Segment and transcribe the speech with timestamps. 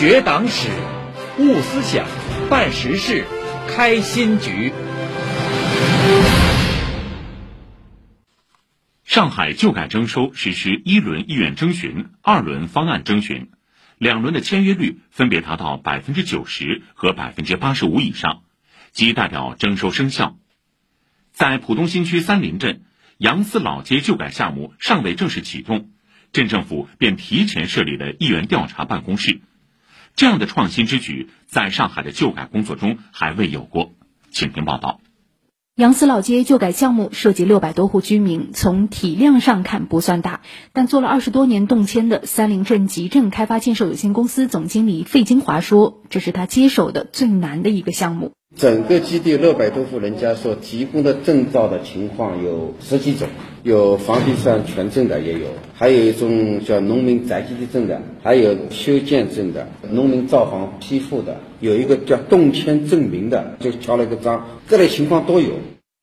[0.00, 0.70] 学党史，
[1.36, 2.06] 悟思想，
[2.48, 3.26] 办实事，
[3.68, 4.72] 开新局。
[9.04, 13.50] 上海旧改征收实施一轮意愿征询、二轮方案征询，
[13.98, 18.40] 两轮的签约率分别达到百分之九十和百分之八十五以上，
[18.92, 20.38] 即代表征收生效。
[21.30, 22.84] 在浦东新区三林镇
[23.18, 25.90] 杨司老街旧改项目尚未正式启动，
[26.32, 29.42] 镇政府便提前设立了意愿调查办公室。
[30.20, 33.92] 这样的创新之举，在上海的旧改工作中还未有过。
[34.30, 35.00] 请听报道。
[35.76, 40.42] 杨思老街旧改项目涉及六百多户居民，从体量上看不算大，
[40.74, 53.28] 但做了二十多年动迁的三林镇集镇开发建设有限公司总经理费金华说：“这是他接手的最难的一个项目。”整个基地六百多户人家所提供的证照的情况有十几种，
[53.62, 65.50] 有房地产权证的也有，还有一种叫农民宅基地证的，还有修建证的，农民造房批复的，有一个叫动迁证明的，就敲了一个章，各类情况都有。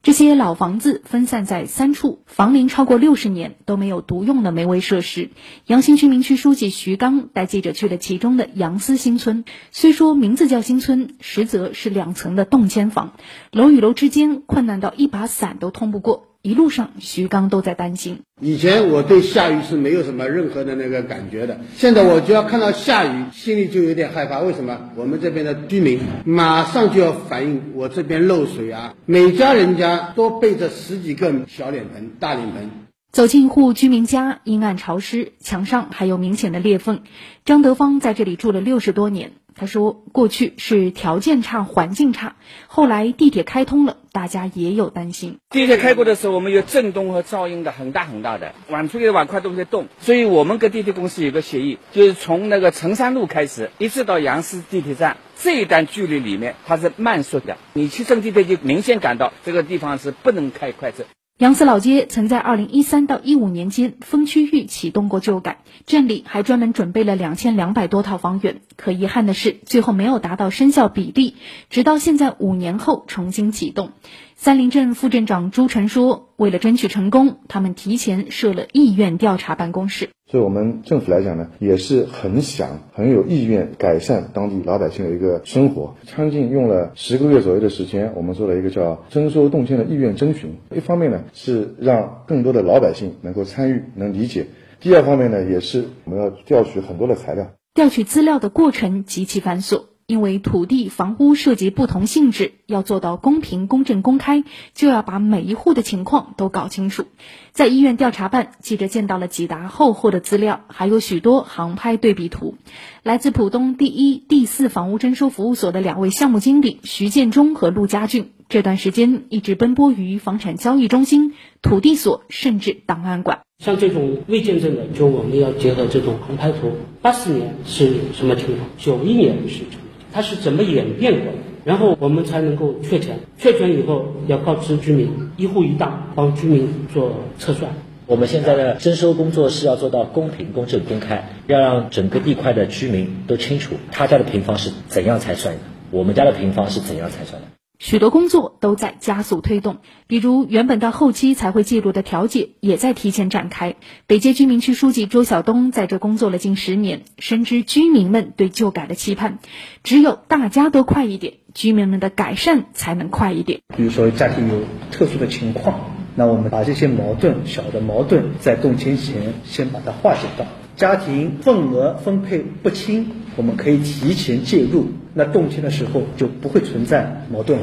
[0.07, 5.31] 这些老房子分散在三处，房龄超过六十年都没有独用的煤卫设施。
[5.65, 13.15] 阳新区民区书记徐刚带记者去了其中的杨思新村，虽说名字叫新村，实则是两层的动迁房，
[13.51, 16.29] 楼与楼之间困难到一把伞都通不过。
[16.41, 18.21] 一路上，徐刚都在担心。
[18.39, 24.39] 以前我对下雨是没有什么任何的那个感觉的，现在我就要看到下雨，心里就有点害怕。
[24.39, 24.91] 为什么？
[24.95, 32.69] 我们这边的居民马上就要反映我这边漏水啊，每家人家都备着十几个小脸盆、大脸盆。
[33.11, 37.01] 走进一户居民家，阴暗潮湿，墙上还有明显的裂缝。
[37.45, 39.31] 张德芳在这里住了六十多年。
[39.59, 42.35] 他说：“过去是条件差、环境差，
[42.67, 45.39] 后来地铁开通了，大家也有担心。
[45.49, 49.87] 地铁开过的时候，我们有震动和噪音的，很大很大的，碗出去的碗筷都在动。
[49.99, 57.57] 所以我们跟地铁公司有个协议，就是从那个城山路开始，一直到杨市地铁站这一段距离里面，它是慢速的。
[57.73, 61.03] 你去坐地铁就明显感到这个地方是不能开快车。”
[61.37, 68.61] 杨思老街曾在二零一三到一五年间分区域启动过旧改，镇里还专门准备了两千两百多套房源。
[68.75, 71.35] 可遗憾的是，最后没有达到生效比例，
[71.69, 73.91] 直到现在五年后重新启动。
[74.35, 80.09] 三林镇副镇长朱晨说：“为了争取成功，他们提前设了意愿调查办公室。
[80.29, 85.95] 所以我们政府来讲呢，也是很想、很有意愿改善当地老百姓的一个生活。
[86.03, 90.57] 将近用了十个月左右的时间，我们做了一个叫征收动迁的意愿征询。
[90.75, 94.43] 一方面呢，是让更多的老百姓能够参与、能理解；
[94.79, 97.53] 第二方面呢，也是我们要调取很多的材料。
[97.73, 107.03] 调取资料的过程极其繁琐。”因为土地、房屋涉及不同性质，要做到公平、公正、公开，就要把每一户的情况都搞清楚。
[107.51, 112.55] 在医院调查办，记者见到了几沓厚厚的资料，还有许多航拍对比图。
[113.03, 123.41] 来自浦东第一、第四房屋征收服务所的两位项目经理徐建忠和陆家俊，这段时间一直奔波于房产交易中心、土地所，甚至档案馆。
[123.61, 126.71] 像这种未见证的，就我们要结合这种航拍图。
[127.01, 128.69] 八四年是什么情况？
[128.77, 129.86] 九一年是什么。
[130.11, 131.37] 它是怎么演变过来？
[131.65, 133.19] 然后我们才能够确权。
[133.37, 137.71] 确权以后要告知居民，一户一档，帮居民做测算。
[138.05, 147.56] 我们现在的征收工作是要做到公平、公正、公开，要让整个地块的居民都清楚他家的平方是怎样才算的，我们家的平方是怎样才算的。
[147.79, 149.77] 许多工作都在加速推动，
[150.07, 153.75] 比如原本到后期才会记录的调解，也在提前展开。
[154.07, 159.37] 北街居民区书记周晓东在这工作了近十年，深知居民们对旧改的期盼。
[159.83, 163.61] 只有大家都快一点，居民们的改善才能快一点。
[163.75, 165.79] 比如说家庭有特殊的情况，
[166.15, 170.47] 那我们把这些矛盾、小的矛盾在动迁前先把它化解掉。
[170.77, 174.89] 家庭份额分配不清，我们可以提前介入。
[175.15, 177.59] 那动迁的时候就不会存在矛盾。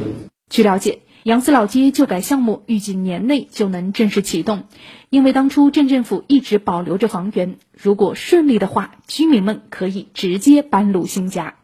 [0.51, 4.65] 据了解，杨思老街旧改项目预计年内就能正式启动，
[5.11, 11.55] 因为当初镇政府一直保留着房源，如果顺利的话，居民们可以直接搬入新家。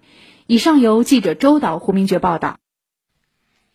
[0.47, 2.58] 以上由记者周导、胡明觉报道。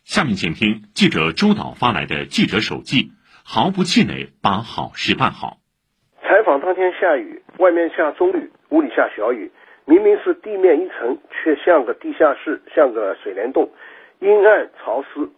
[0.06, 3.12] 下面请听记者周导发来的记者手记，
[3.44, 5.58] 毫不气馁把好事办好。
[6.66, 9.52] 当天下雨，外面下中雨，屋里下小雨。
[9.86, 13.70] 明明是地面一层，却像个地下室，像个水帘洞，
[14.18, 15.30] 阴暗潮湿，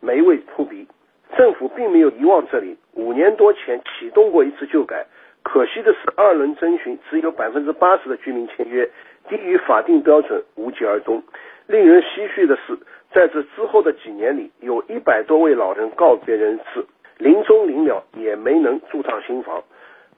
[0.00, 0.88] 霉味扑鼻。
[1.36, 5.04] 政府并没有遗忘这里，五年多前启动过一次旧改，
[5.42, 8.88] 可惜的是二轮征询只有百分之八十的居民签约，
[9.28, 11.22] 低于法定标准，无疾而终。
[11.66, 12.74] 令人唏嘘的是，
[13.12, 16.82] 在这之后的几年里，有一百多位老人告别人世，
[17.18, 19.62] 临终临了也没能住上新房。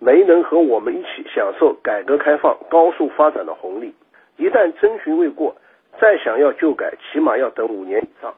[0.04, 3.94] 没能和我们一起享受改革开放高速发展的红利，
[4.37, 5.54] 一旦征询未过，
[6.00, 8.34] 再想要旧改，起码要等五年以上。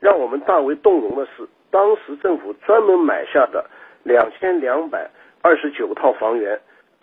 [0.00, 3.62] 让我们大为动容的是，当时政府专门买下的
[4.04, 5.10] 两千两百
[5.42, 6.58] 二十九套房源，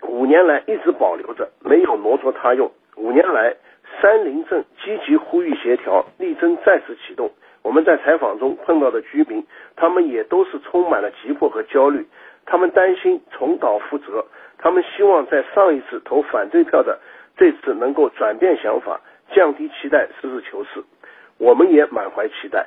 [0.08, 2.72] 五年来一直保留着，没有挪作他用。
[2.96, 3.56] 五年来，
[4.02, 7.30] 三林镇积极呼吁协调，力争再次启动。
[7.62, 9.46] 我们在采访中碰到的居民，
[9.76, 12.08] 他们也都是充满了急迫和焦虑。
[12.50, 14.26] 他们担心重蹈覆辙，
[14.58, 16.98] 他们希望在上一次投反对票的
[17.38, 19.00] 这次能够转变想法，
[19.32, 20.84] 降低期待，实事求是。
[21.38, 22.66] 我们也满怀期待。